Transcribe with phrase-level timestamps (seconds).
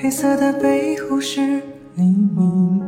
[0.00, 1.60] 黑色的背后是
[1.96, 2.80] 黎明，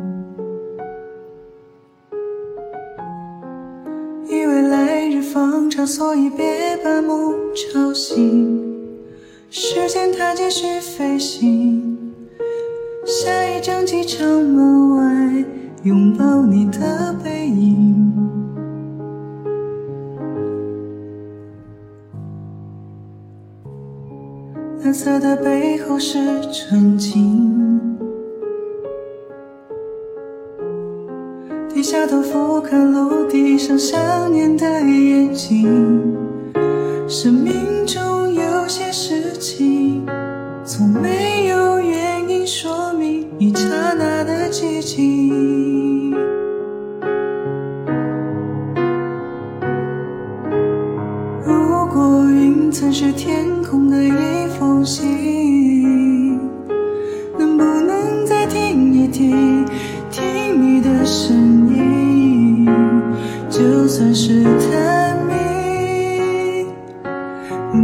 [4.28, 8.64] 以为来日方长，所以别把梦吵醒。
[9.50, 11.98] 时间它继续飞行，
[13.04, 15.44] 下一站机场门外，
[15.82, 17.29] 拥抱你的背
[24.90, 26.18] 蓝色的背后是
[26.50, 27.80] 纯净，
[31.72, 36.16] 低下头俯瞰陆地上想念的眼睛。
[37.06, 40.04] 生命中有些事情，
[40.64, 45.69] 从没有原因说明一刹那的寂静。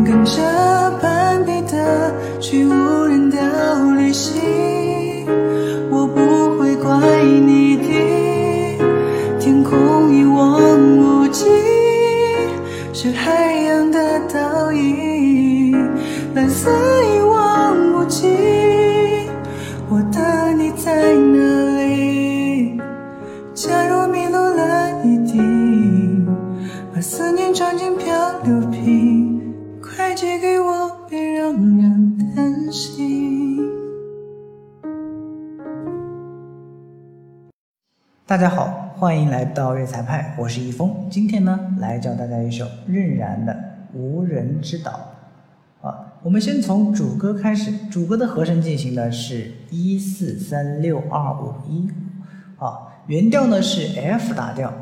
[0.06, 0.40] 跟着
[1.02, 2.72] 斑比的去无
[3.06, 3.36] 人岛
[3.96, 5.26] 旅行，
[5.90, 8.78] 我不会怪你的，
[9.40, 10.62] 天空一望
[10.96, 11.46] 无际。
[12.92, 15.76] 是海洋的倒影，
[16.36, 18.28] 蓝色一望无际。
[19.88, 22.80] 我的你在哪里？
[23.54, 26.24] 假如迷路了一定，
[26.94, 29.25] 把思念装进漂流瓶，
[30.06, 33.58] 快寄给我，别让人担心。
[38.24, 40.94] 大家好，欢迎来到粤才派，我是易峰。
[41.10, 43.52] 今天呢，来教大家一首任然的
[43.98, 44.92] 《无人之岛》
[45.84, 46.14] 啊。
[46.22, 51.90] 我们先从主歌开始，主歌的和声进行的是一四三六二五一
[52.58, 52.78] 啊，
[53.08, 54.72] 原调呢是 F 大调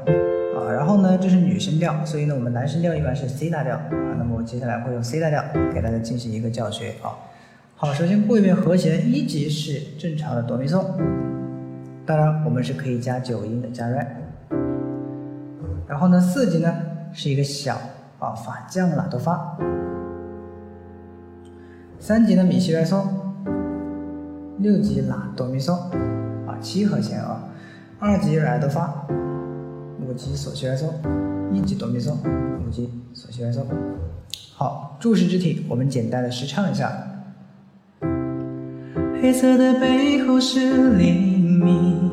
[0.56, 4.14] 啊，然后呢这是女声调，所以呢我们男声调一般是 C 大调啊。
[4.18, 5.42] 那么我接下来会用 C 大调
[5.72, 7.12] 给大家进行一个教学啊。
[7.76, 10.84] 好，首先过一遍和弦，一级是正常的哆咪嗦。
[12.06, 14.06] 当然，我们是可以加九音的，加 re。
[15.88, 16.72] 然后呢，四级呢
[17.12, 17.74] 是一个小
[18.18, 19.58] 啊法降啦哆发。
[21.98, 23.02] 三级呢米西来嗦。
[24.58, 25.72] 六级拉哆咪嗦
[26.46, 27.42] 啊七和弦啊。
[27.98, 29.04] 二级来哆发。
[30.06, 30.84] 五级索西来嗦。
[31.52, 32.12] 一级哆咪嗦。
[32.66, 33.60] 五级索西来嗦。
[34.54, 36.92] 好，注释肢体我们简单的试唱一下。
[39.20, 42.10] 黑色的背后是黎明，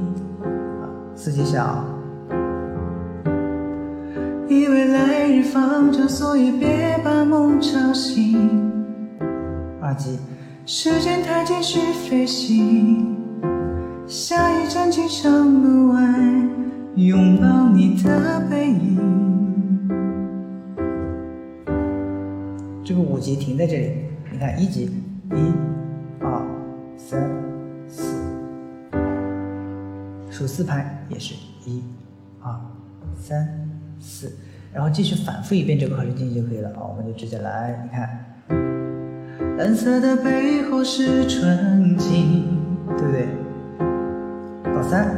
[1.14, 1.84] 四级小，
[4.48, 8.72] 以为来日方长，所以别把梦吵醒。
[9.82, 10.18] 二级
[10.66, 11.80] 时间它继续
[12.10, 13.18] 飞行，
[14.08, 16.02] 下一站机场门外，
[16.96, 19.00] 拥抱你的背影。
[22.84, 23.94] 这个五级停在这里，
[24.32, 24.92] 你看一级，
[25.32, 25.54] 一、
[26.20, 26.42] 二、
[26.98, 27.30] 三、
[27.88, 28.04] 四，
[30.30, 31.34] 数四拍也是
[31.66, 31.82] 一、
[32.42, 32.54] 二、
[33.16, 33.48] 三、
[34.00, 34.30] 四，
[34.74, 38.26] 然后继续反复一遍这个和声进行就可以了啊，我们就直接来，你看。
[39.58, 42.48] 蓝色的背后是纯净，
[42.98, 43.28] 对不对？
[44.74, 45.16] 到三，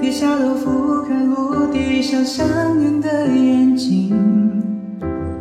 [0.00, 0.70] 低下头俯
[1.04, 4.14] 瞰陆地上想念的眼睛。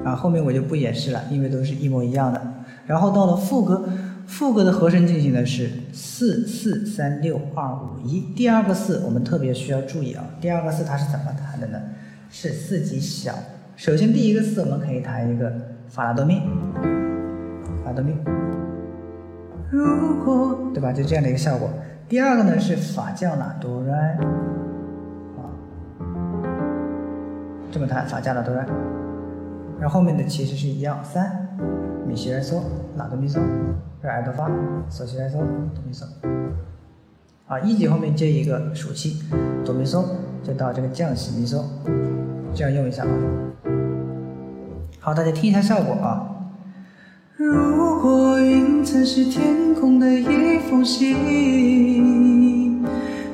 [0.03, 2.41] 啊，后面我就不演示了，因为都是一模一样的。
[2.85, 3.87] 然后到了副歌，
[4.27, 8.21] 副歌的和声进行的是四四三六二五一。
[8.35, 11.79] 第二个四我们特别需要注意啊，第二个四它是怎么弹的呢？
[12.29, 13.33] 是四级小。
[13.75, 15.51] 首先第一个四我们可以弹一个
[15.89, 16.41] 法拉多咪。
[17.83, 18.13] 法拉多咪，
[19.71, 20.91] 如果对吧？
[20.91, 21.69] 就这样的一个效果。
[22.07, 24.15] 第二个呢是法降拉哆来，
[25.37, 25.49] 啊，
[27.71, 28.63] 这么弹法降拉哆来，
[29.79, 31.49] 然后后面的其实是一样，三
[32.07, 32.61] 咪西来嗦
[32.95, 33.39] 拉哆咪嗦，
[34.03, 34.47] 这爱哆发
[34.87, 36.05] 嗦西来嗦哆咪嗦，
[37.47, 39.23] 啊，一级后面接一个属七
[39.65, 40.05] 哆咪嗦，
[40.43, 41.63] 就到这个降西咪嗦，
[42.53, 43.09] 这样用一下啊。
[44.99, 46.34] 好，大家听一下效果啊。
[47.37, 52.81] 如果云层是天空的一封信，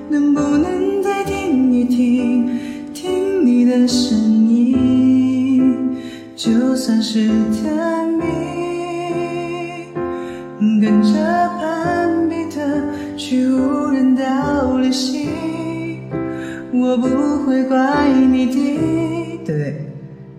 [0.09, 2.50] 能不能再听一听，
[2.95, 4.18] 听你的声
[4.50, 5.98] 音？
[6.36, 7.30] 就算是
[7.63, 8.24] 探秘，
[10.81, 11.13] 跟着
[11.62, 12.59] 斑比特
[13.15, 15.30] 去无人岛旅行，
[16.74, 17.06] 我不
[17.45, 19.75] 会怪你的，对？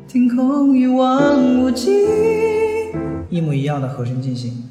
[0.09, 2.42] 天空一望无际。
[3.32, 4.69] 一模一样的和声进行，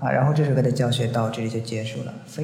[0.00, 2.12] 啊，然后这首歌的教学到这里就结束了。
[2.26, 2.40] 非